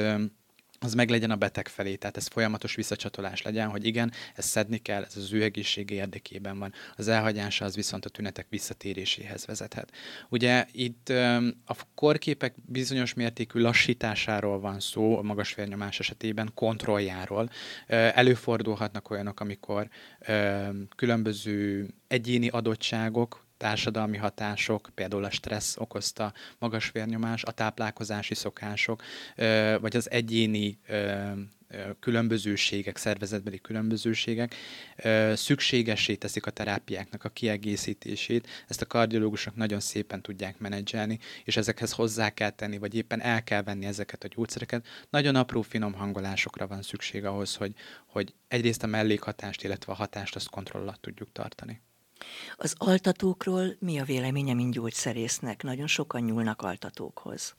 az 0.80 0.94
meg 0.94 1.10
legyen 1.10 1.30
a 1.30 1.36
beteg 1.36 1.68
felé, 1.68 1.94
tehát 1.94 2.16
ez 2.16 2.26
folyamatos 2.26 2.74
visszacsatolás 2.74 3.42
legyen, 3.42 3.68
hogy 3.68 3.86
igen, 3.86 4.12
ezt 4.34 4.48
szedni 4.48 4.78
kell, 4.78 5.02
ez 5.02 5.16
az 5.16 5.32
ő 5.32 5.42
egészsége 5.42 5.94
érdekében 5.94 6.58
van. 6.58 6.72
Az 6.96 7.08
elhagyása 7.08 7.64
az 7.64 7.74
viszont 7.74 8.04
a 8.04 8.08
tünetek 8.08 8.46
visszatéréséhez 8.48 9.46
vezethet. 9.46 9.92
Ugye 10.28 10.66
itt 10.72 11.08
a 11.64 11.76
korképek 11.94 12.54
bizonyos 12.66 13.14
mértékű 13.14 13.60
lassításáról 13.60 14.60
van 14.60 14.80
szó, 14.80 15.18
a 15.18 15.22
magas 15.22 15.54
vérnyomás 15.54 16.00
esetében 16.00 16.50
kontrolljáról. 16.54 17.50
Előfordulhatnak 17.86 19.10
olyanok, 19.10 19.40
amikor 19.40 19.88
különböző 20.96 21.88
egyéni 22.08 22.48
adottságok, 22.48 23.45
társadalmi 23.56 24.16
hatások, 24.16 24.90
például 24.94 25.24
a 25.24 25.30
stressz 25.30 25.76
okozta 25.76 26.32
magas 26.58 26.90
vérnyomás, 26.90 27.42
a 27.42 27.50
táplálkozási 27.50 28.34
szokások, 28.34 29.02
vagy 29.80 29.96
az 29.96 30.10
egyéni 30.10 30.78
különbözőségek, 32.00 32.96
szervezetbeli 32.96 33.58
különbözőségek 33.58 34.54
szükségessé 35.34 36.14
teszik 36.14 36.46
a 36.46 36.50
terápiáknak 36.50 37.24
a 37.24 37.28
kiegészítését. 37.28 38.48
Ezt 38.68 38.82
a 38.82 38.86
kardiológusok 38.86 39.56
nagyon 39.56 39.80
szépen 39.80 40.22
tudják 40.22 40.58
menedzselni, 40.58 41.18
és 41.44 41.56
ezekhez 41.56 41.92
hozzá 41.92 42.30
kell 42.30 42.50
tenni, 42.50 42.78
vagy 42.78 42.94
éppen 42.94 43.20
el 43.20 43.44
kell 43.44 43.62
venni 43.62 43.86
ezeket 43.86 44.24
a 44.24 44.28
gyógyszereket. 44.28 44.86
Nagyon 45.10 45.36
apró 45.36 45.62
finom 45.62 45.92
hangolásokra 45.92 46.66
van 46.66 46.82
szükség 46.82 47.24
ahhoz, 47.24 47.54
hogy, 47.54 47.74
hogy 48.06 48.34
egyrészt 48.48 48.82
a 48.82 48.86
mellékhatást, 48.86 49.64
illetve 49.64 49.92
a 49.92 49.96
hatást 49.96 50.34
azt 50.34 50.50
kontroll 50.50 50.82
alatt 50.82 51.00
tudjuk 51.00 51.32
tartani. 51.32 51.80
Az 52.56 52.74
altatókról 52.78 53.76
mi 53.78 53.98
a 53.98 54.04
véleménye, 54.04 54.54
mint 54.54 54.72
gyógyszerésznek? 54.72 55.62
Nagyon 55.62 55.86
sokan 55.86 56.22
nyúlnak 56.22 56.62
altatókhoz. 56.62 57.54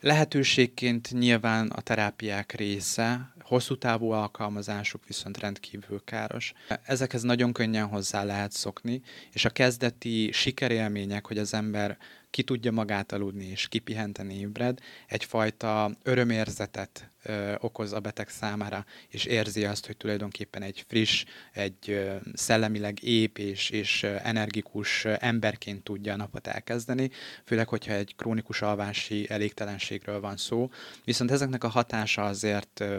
Lehetőségként 0.00 1.12
nyilván 1.12 1.68
a 1.68 1.80
terápiák 1.80 2.52
része, 2.52 3.32
hosszú 3.40 3.78
távú 3.78 4.10
alkalmazásuk 4.10 5.06
viszont 5.06 5.38
rendkívül 5.38 6.02
káros. 6.04 6.52
Ezekhez 6.84 7.22
nagyon 7.22 7.52
könnyen 7.52 7.86
hozzá 7.86 8.24
lehet 8.24 8.52
szokni, 8.52 9.02
és 9.32 9.44
a 9.44 9.50
kezdeti 9.50 10.30
sikerélmények, 10.32 11.26
hogy 11.26 11.38
az 11.38 11.54
ember 11.54 11.98
ki 12.30 12.42
tudja 12.42 12.72
magát 12.72 13.12
aludni 13.12 13.44
és 13.44 13.68
kipihenteni 13.68 14.34
ébred, 14.34 14.78
egyfajta 15.06 15.90
örömérzetet 16.02 17.10
ö, 17.22 17.54
okoz 17.58 17.92
a 17.92 18.00
beteg 18.00 18.28
számára, 18.28 18.84
és 19.08 19.24
érzi 19.24 19.64
azt, 19.64 19.86
hogy 19.86 19.96
tulajdonképpen 19.96 20.62
egy 20.62 20.84
friss, 20.88 21.24
egy 21.52 21.90
ö, 21.90 22.16
szellemileg 22.32 23.02
ép 23.02 23.38
és, 23.38 23.70
és 23.70 24.02
energikus 24.02 25.04
emberként 25.04 25.82
tudja 25.82 26.12
a 26.12 26.16
napot 26.16 26.46
elkezdeni, 26.46 27.10
főleg, 27.44 27.68
hogyha 27.68 27.92
egy 27.92 28.14
krónikus 28.16 28.62
alvási 28.62 29.26
elégtelenségről 29.30 30.20
van 30.20 30.36
szó. 30.36 30.68
Viszont 31.04 31.30
ezeknek 31.30 31.64
a 31.64 31.68
hatása 31.68 32.24
azért 32.24 32.80
ö, 32.80 32.98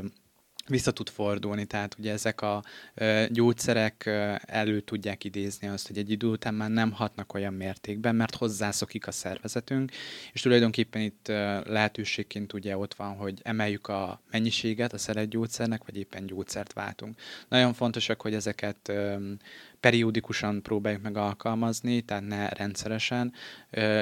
vissza 0.69 0.91
tud 0.91 1.09
fordulni, 1.09 1.65
tehát 1.65 1.95
ugye 1.99 2.11
ezek 2.11 2.41
a 2.41 2.63
ö, 2.93 3.25
gyógyszerek 3.29 4.03
ö, 4.05 4.33
elő 4.41 4.79
tudják 4.79 5.23
idézni 5.23 5.67
azt, 5.67 5.87
hogy 5.87 5.97
egy 5.97 6.11
idő 6.11 6.27
után 6.27 6.53
már 6.53 6.69
nem 6.69 6.91
hatnak 6.91 7.33
olyan 7.33 7.53
mértékben, 7.53 8.15
mert 8.15 8.35
hozzászokik 8.35 9.07
a 9.07 9.11
szervezetünk, 9.11 9.91
és 10.33 10.41
tulajdonképpen 10.41 11.01
itt 11.01 11.27
ö, 11.27 11.59
lehetőségként 11.65 12.53
ugye 12.53 12.77
ott 12.77 12.93
van, 12.93 13.15
hogy 13.15 13.39
emeljük 13.43 13.87
a 13.87 14.21
mennyiséget 14.31 14.93
a 14.93 14.97
szeret 14.97 15.29
gyógyszernek, 15.29 15.85
vagy 15.85 15.97
éppen 15.97 16.25
gyógyszert 16.25 16.73
váltunk. 16.73 17.19
Nagyon 17.47 17.73
fontosak, 17.73 18.21
hogy 18.21 18.33
ezeket 18.33 18.91
periódikusan 19.79 20.61
próbáljuk 20.61 21.01
meg 21.01 21.17
alkalmazni, 21.17 22.01
tehát 22.01 22.27
ne 22.27 22.49
rendszeresen. 22.49 23.33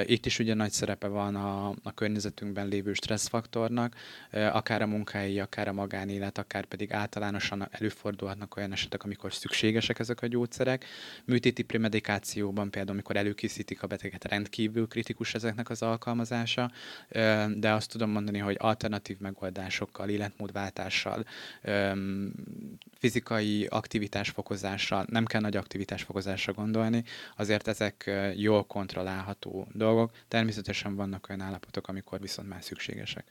Itt 0.06 0.26
is 0.26 0.40
ugye 0.40 0.54
nagy 0.54 0.72
szerepe 0.72 1.08
van 1.08 1.36
a, 1.36 1.70
a 1.70 1.94
környezetünkben 1.94 2.68
lévő 2.68 2.94
stresszfaktornak, 2.94 3.96
akár 4.32 4.82
a 4.82 4.88
munkahelyi, 4.88 5.40
akár 5.40 5.68
a 5.68 5.74
magánélet, 5.74 6.38
akár 6.38 6.66
pedig 6.66 6.94
általánosan 6.94 7.68
előfordulhatnak 7.72 8.56
olyan 8.56 8.72
esetek, 8.72 9.04
amikor 9.04 9.34
szükségesek 9.34 10.00
ezek 10.00 10.22
a 10.22 10.28
gyógyszerek. 10.28 10.86
Műtéti 11.26 11.64
premedikációban 11.64 12.70
például, 12.70 12.94
amikor 12.94 13.16
előkészítik 13.16 13.84
a 13.84 13.88
beteget, 13.88 14.26
rendkívül 14.26 14.88
kritikus 14.88 15.34
ezeknek 15.34 15.70
az 15.70 15.82
alkalmazása, 15.82 16.72
de 17.56 17.72
azt 17.72 17.92
tudom 17.92 18.10
mondani, 18.10 18.38
hogy 18.38 18.56
alternatív 18.60 19.18
megoldásokkal, 19.20 20.10
életmódváltással, 20.10 21.26
fizikai 22.98 23.66
aktivitásfokozással 23.66 25.06
nem 25.10 25.26
kell 25.26 25.42
nagy 25.42 25.58
aktivitásfokozásra 25.68 26.54
gondolni, 26.54 27.04
azért 27.36 27.68
ezek 27.68 28.12
jól 28.36 28.66
kontrollálható 28.66 29.68
dolgok. 29.72 30.12
Természetesen 30.28 30.96
vannak 30.96 31.30
olyan 31.30 31.42
állapotok, 31.42 31.88
amikor 31.88 32.20
viszont 32.20 32.50
már 32.50 32.64
szükségesek. 32.64 33.26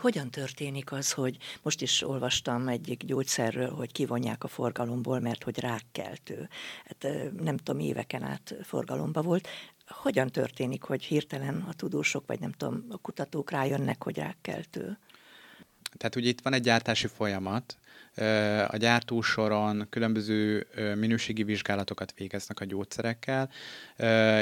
Hogyan 0.00 0.30
történik 0.30 0.92
az, 0.92 1.12
hogy 1.12 1.36
most 1.62 1.82
is 1.82 2.02
olvastam 2.02 2.68
egyik 2.68 3.04
gyógyszerről, 3.04 3.70
hogy 3.70 3.92
kivonják 3.92 4.44
a 4.44 4.48
forgalomból, 4.48 5.20
mert 5.20 5.42
hogy 5.42 5.60
rákkeltő. 5.60 6.48
Hát 6.84 7.06
nem 7.40 7.56
tudom, 7.56 7.80
éveken 7.80 8.22
át 8.22 8.54
forgalomba 8.62 9.22
volt. 9.22 9.48
Hogyan 9.86 10.28
történik, 10.28 10.82
hogy 10.82 11.02
hirtelen 11.02 11.64
a 11.68 11.72
tudósok, 11.72 12.26
vagy 12.26 12.40
nem 12.40 12.52
tudom, 12.52 12.84
a 12.90 12.96
kutatók 12.96 13.50
rájönnek, 13.50 14.02
hogy 14.02 14.16
rákkeltő? 14.16 14.98
Tehát 15.96 16.16
ugye 16.16 16.28
itt 16.28 16.40
van 16.40 16.52
egy 16.52 16.62
gyártási 16.62 17.06
folyamat, 17.06 17.76
a 18.68 18.76
gyártósoron 18.76 19.86
különböző 19.90 20.66
minőségi 20.98 21.42
vizsgálatokat 21.42 22.14
végeznek 22.16 22.60
a 22.60 22.64
gyógyszerekkel, 22.64 23.50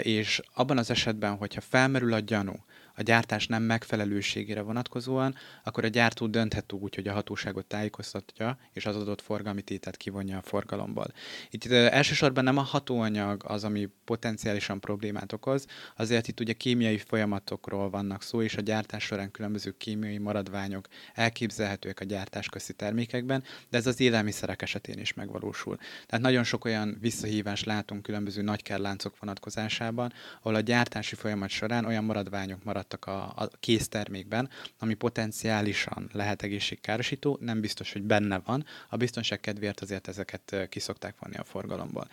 és 0.03 0.41
abban 0.55 0.79
az 0.79 0.91
esetben, 0.91 1.37
hogyha 1.37 1.61
felmerül 1.61 2.13
a 2.13 2.19
gyanú, 2.19 2.55
a 3.01 3.03
gyártás 3.03 3.47
nem 3.47 3.63
megfelelőségére 3.63 4.61
vonatkozóan, 4.61 5.35
akkor 5.65 5.85
a 5.85 5.89
gyártó 5.89 6.27
dönthet 6.27 6.73
úgy, 6.73 6.95
hogy 6.95 7.09
a 7.09 7.13
hatóságot 7.13 7.67
tájékoztatja, 7.67 8.59
és 8.73 8.87
az 8.87 8.97
adott 8.97 9.21
forgalmi 9.21 9.63
tételt 9.63 9.97
kivonja 9.97 10.37
a 10.39 10.43
forgalomból. 10.43 11.07
Itt 11.51 11.65
elsősorban 11.73 12.45
nem 12.45 12.57
a 12.57 12.63
hatóanyag 12.63 13.43
az, 13.47 13.65
ami 13.65 13.89
potenciálisan 14.05 14.81
problémát 14.81 15.33
okoz, 15.33 15.67
azért 15.97 16.29
itt 16.29 16.41
ugye 16.41 16.53
kémiai 16.53 16.99
folyamatokról 16.99 17.91
vannak 17.91 18.23
szó, 18.23 18.43
és 18.43 18.57
a 18.57 18.61
gyártás 18.61 19.05
során 19.05 19.31
különböző 19.31 19.75
kémiai 19.79 20.19
maradványok 20.19 20.87
elképzelhetőek 21.15 22.01
a 22.01 22.05
gyártásközi 22.05 22.73
termékekben, 22.73 23.43
de 23.71 23.79
ez 23.79 23.87
az 23.87 24.01
élelmiszerek 24.01 24.63
esetén 24.63 24.99
is 24.99 25.15
megvalósul. 25.15 25.77
Tehát 26.07 26.25
nagyon 26.25 26.45
sok 26.45 26.65
olyan 26.65 26.97
visszahívást 27.01 27.65
látunk 27.65 28.03
különböző 28.03 28.43
nagykerláncok 28.43 29.19
vonatkozásában, 29.19 30.13
ahol 30.43 30.55
a 30.55 30.61
gyártási 30.61 31.15
folyamat 31.15 31.49
során 31.49 31.85
olyan 31.85 32.05
maradványok 32.05 32.65
maradt 32.65 32.89
tartalmazhattak 32.91 33.07
a, 33.07 33.43
a 33.43 33.51
késztermékben, 33.61 34.49
ami 34.79 34.95
potenciálisan 34.95 36.11
lehet 36.13 36.43
egészségkárosító, 36.43 37.39
nem 37.41 37.61
biztos, 37.61 37.93
hogy 37.93 38.03
benne 38.03 38.41
van. 38.45 38.65
A 38.89 38.97
biztonság 38.97 39.41
kedvéért 39.41 39.81
azért 39.81 40.09
ezeket 40.09 40.69
kiszokták 40.69 41.15
vonni 41.21 41.37
a 41.37 41.45
forgalomból. 41.45 42.09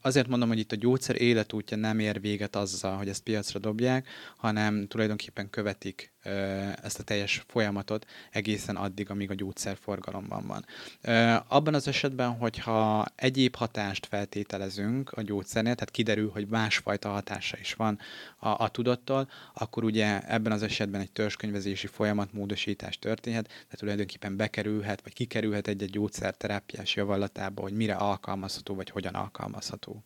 Azért 0.00 0.28
mondom, 0.28 0.48
hogy 0.48 0.58
itt 0.58 0.72
a 0.72 0.76
gyógyszer 0.76 1.20
életútja 1.20 1.76
nem 1.76 1.98
ér 1.98 2.20
véget 2.20 2.56
azzal, 2.56 2.96
hogy 2.96 3.08
ezt 3.08 3.22
piacra 3.22 3.58
dobják, 3.58 4.08
hanem 4.36 4.86
tulajdonképpen 4.86 5.50
követik 5.50 6.13
ezt 6.82 6.98
a 6.98 7.02
teljes 7.02 7.44
folyamatot 7.46 8.06
egészen 8.30 8.76
addig, 8.76 9.10
amíg 9.10 9.30
a 9.30 9.34
gyógyszer 9.34 9.76
forgalomban 9.80 10.46
van. 10.46 10.64
Abban 11.48 11.74
az 11.74 11.88
esetben, 11.88 12.36
hogyha 12.36 13.04
egyéb 13.16 13.56
hatást 13.56 14.06
feltételezünk 14.06 15.12
a 15.12 15.22
gyógyszernél, 15.22 15.74
tehát 15.74 15.90
kiderül, 15.90 16.30
hogy 16.30 16.46
másfajta 16.46 17.08
hatása 17.08 17.56
is 17.60 17.74
van 17.74 17.98
a, 18.38 18.48
a 18.48 18.68
tudattól, 18.68 19.28
akkor 19.54 19.84
ugye 19.84 20.20
ebben 20.28 20.52
az 20.52 20.62
esetben 20.62 21.00
egy 21.00 21.12
törzskönyvezési 21.12 21.86
folyamatmódosítás 21.86 22.98
történhet, 22.98 23.46
tehát 23.46 23.78
tulajdonképpen 23.78 24.36
bekerülhet, 24.36 25.02
vagy 25.02 25.12
kikerülhet 25.12 25.68
egy-egy 25.68 25.90
gyógyszer 25.90 26.36
terápiás 26.36 26.94
javallatába, 26.96 27.62
hogy 27.62 27.72
mire 27.72 27.94
alkalmazható, 27.94 28.74
vagy 28.74 28.90
hogyan 28.90 29.14
alkalmazható. 29.14 30.04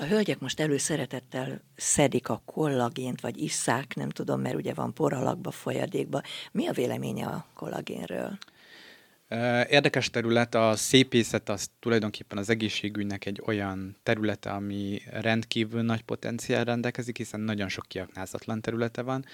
A 0.00 0.04
hölgyek 0.04 0.38
most 0.38 0.60
előszeretettel 0.60 1.60
szedik 1.76 2.28
a 2.28 2.42
kollagént, 2.44 3.20
vagy 3.20 3.42
isszák, 3.42 3.94
nem 3.94 4.08
tudom, 4.08 4.40
mert 4.40 4.54
ugye 4.54 4.74
van 4.74 4.94
poralakba, 4.94 5.50
folyadékba. 5.50 6.22
Mi 6.52 6.66
a 6.66 6.72
véleménye 6.72 7.26
a 7.26 7.46
kollagénről? 7.54 8.38
Érdekes 9.68 10.10
terület, 10.10 10.54
a 10.54 10.76
szépészet 10.76 11.48
az 11.48 11.70
tulajdonképpen 11.80 12.38
az 12.38 12.50
egészségügynek 12.50 13.26
egy 13.26 13.42
olyan 13.44 13.96
területe, 14.02 14.50
ami 14.50 15.02
rendkívül 15.10 15.82
nagy 15.82 16.02
potenciál 16.02 16.64
rendelkezik, 16.64 17.16
hiszen 17.16 17.40
nagyon 17.40 17.68
sok 17.68 17.84
kiaknázatlan 17.88 18.60
területe 18.60 19.02
van. 19.02 19.24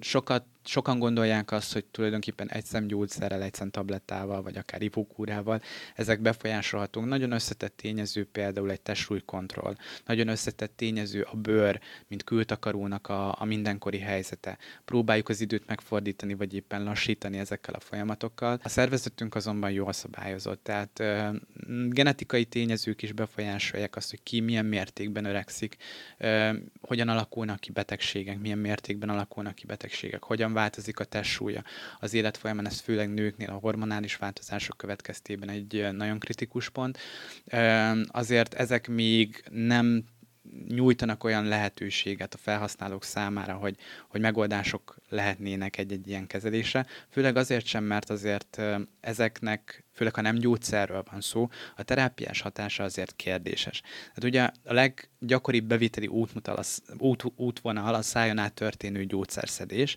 Sokat 0.00 0.44
sokan 0.64 0.98
gondolják 0.98 1.52
azt, 1.52 1.72
hogy 1.72 1.84
tulajdonképpen 1.84 2.50
egy 2.50 2.64
szemgyógyszerrel, 2.64 3.42
egy 3.42 3.54
szem 3.54 3.70
tablettával, 3.70 4.42
vagy 4.42 4.56
akár 4.56 4.82
ivókúrával 4.82 5.62
ezek 5.94 6.20
befolyásolhatók. 6.20 7.04
Nagyon 7.04 7.32
összetett 7.32 7.76
tényező 7.76 8.24
például 8.32 8.70
egy 8.70 8.80
testsúlykontroll. 8.80 9.76
Nagyon 10.06 10.28
összetett 10.28 10.76
tényező 10.76 11.22
a 11.22 11.36
bőr, 11.36 11.80
mint 12.08 12.24
kültakarónak 12.24 13.08
a, 13.08 13.40
a 13.40 13.44
mindenkori 13.44 13.98
helyzete. 13.98 14.58
Próbáljuk 14.84 15.28
az 15.28 15.40
időt 15.40 15.66
megfordítani, 15.66 16.34
vagy 16.34 16.54
éppen 16.54 16.84
lassítani 16.84 17.38
ezekkel 17.38 17.74
a 17.74 17.80
folyamatokkal. 17.80 18.60
A 18.62 18.68
szervezetünk 18.68 19.34
azonban 19.34 19.70
jól 19.70 19.92
szabályozott, 19.92 20.62
tehát 20.62 21.00
ö, 21.00 21.28
genetikai 21.88 22.44
tényezők 22.44 23.02
is 23.02 23.12
befolyásolják 23.12 23.96
azt, 23.96 24.10
hogy 24.10 24.22
ki 24.22 24.40
milyen 24.40 24.66
mértékben 24.66 25.24
öregszik, 25.24 25.76
ö, 26.18 26.52
hogyan 26.80 27.08
alakulnak 27.08 27.60
ki 27.60 27.70
betegségek, 27.70 28.38
milyen 28.38 28.58
mértékben 28.58 29.08
alakulnak 29.08 29.54
ki 29.54 29.66
betegségek, 29.66 29.89
hogyan 30.20 30.52
változik 30.52 31.00
a 31.00 31.04
testsúlya. 31.04 31.64
Az 31.98 32.14
élet 32.14 32.36
folyamán 32.36 32.66
ez 32.66 32.80
főleg 32.80 33.14
nőknél 33.14 33.50
a 33.50 33.58
hormonális 33.58 34.16
változások 34.16 34.76
következtében 34.76 35.48
egy 35.48 35.88
nagyon 35.92 36.18
kritikus 36.18 36.68
pont. 36.68 36.98
Azért 38.06 38.54
ezek 38.54 38.88
még 38.88 39.44
nem 39.50 40.04
nyújtanak 40.68 41.24
olyan 41.24 41.44
lehetőséget 41.44 42.34
a 42.34 42.38
felhasználók 42.38 43.04
számára, 43.04 43.54
hogy, 43.54 43.76
hogy 44.08 44.20
megoldások 44.20 44.96
lehetnének 45.08 45.78
egy-egy 45.78 46.08
ilyen 46.08 46.26
kezelésre. 46.26 46.86
Főleg 47.10 47.36
azért 47.36 47.66
sem, 47.66 47.84
mert 47.84 48.10
azért 48.10 48.62
ezeknek, 49.00 49.84
főleg 49.92 50.14
ha 50.14 50.20
nem 50.20 50.34
gyógyszerről 50.34 51.04
van 51.10 51.20
szó, 51.20 51.48
a 51.76 51.82
terápiás 51.82 52.40
hatása 52.40 52.82
azért 52.82 53.16
kérdéses. 53.16 53.80
Tehát 53.80 54.24
ugye 54.24 54.42
a 54.42 54.72
leggyakoribb 54.72 55.64
beviteli 55.64 56.06
útmutal, 56.06 56.56
az, 56.56 56.82
út, 56.98 57.24
útvonal 57.36 57.94
a 57.94 58.02
szájon 58.02 58.38
át 58.38 58.52
történő 58.52 59.04
gyógyszerszedés, 59.04 59.96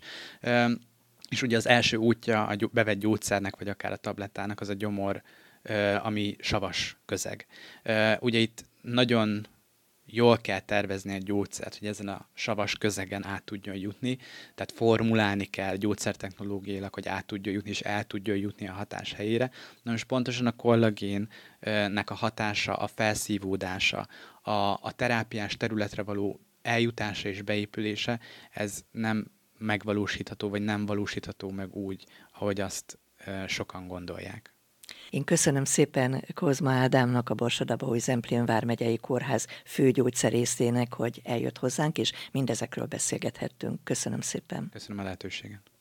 és 1.28 1.42
ugye 1.42 1.56
az 1.56 1.68
első 1.68 1.96
útja 1.96 2.46
a 2.46 2.56
bevett 2.72 2.98
gyógyszernek, 2.98 3.56
vagy 3.56 3.68
akár 3.68 3.92
a 3.92 3.96
tablettának 3.96 4.60
az 4.60 4.68
a 4.68 4.74
gyomor, 4.74 5.22
ami 6.02 6.36
savas 6.38 6.96
közeg. 7.04 7.46
Ugye 8.20 8.38
itt 8.38 8.64
nagyon 8.82 9.46
jól 10.06 10.36
kell 10.36 10.60
tervezni 10.60 11.12
egy 11.12 11.22
gyógyszert, 11.22 11.78
hogy 11.78 11.88
ezen 11.88 12.08
a 12.08 12.28
savas 12.34 12.76
közegen 12.76 13.24
át 13.26 13.42
tudjon 13.42 13.76
jutni, 13.76 14.16
tehát 14.54 14.72
formulálni 14.72 15.44
kell 15.44 15.76
gyógyszertechnológiailag, 15.76 16.94
hogy 16.94 17.08
át 17.08 17.26
tudjon 17.26 17.54
jutni, 17.54 17.70
és 17.70 17.80
el 17.80 18.04
tudjon 18.04 18.36
jutni 18.36 18.68
a 18.68 18.72
hatás 18.72 19.12
helyére. 19.12 19.50
Na 19.82 19.90
most 19.90 20.04
pontosan 20.04 20.46
a 20.46 20.56
kollagénnek 20.56 22.10
a 22.10 22.14
hatása, 22.14 22.74
a 22.74 22.86
felszívódása, 22.86 24.06
a, 24.42 24.50
a 24.72 24.92
terápiás 24.96 25.56
területre 25.56 26.02
való 26.02 26.40
eljutása 26.62 27.28
és 27.28 27.42
beépülése, 27.42 28.20
ez 28.50 28.84
nem 28.90 29.30
megvalósítható, 29.58 30.48
vagy 30.48 30.62
nem 30.62 30.86
valósítható 30.86 31.50
meg 31.50 31.74
úgy, 31.74 32.06
ahogy 32.32 32.60
azt 32.60 32.98
sokan 33.46 33.88
gondolják. 33.88 34.53
Én 35.14 35.24
köszönöm 35.24 35.64
szépen 35.64 36.24
Kozma 36.34 36.70
Ádámnak, 36.70 37.28
a 37.28 37.34
Borsodabói 37.34 37.98
Zemplén 37.98 38.44
Vármegyei 38.44 38.96
Kórház 38.96 39.46
főgyógyszerészének, 39.64 40.94
hogy 40.94 41.20
eljött 41.24 41.58
hozzánk, 41.58 41.98
és 41.98 42.12
mindezekről 42.32 42.86
beszélgethettünk. 42.86 43.84
Köszönöm 43.84 44.20
szépen. 44.20 44.68
Köszönöm 44.72 44.98
a 44.98 45.02
lehetőséget. 45.02 45.73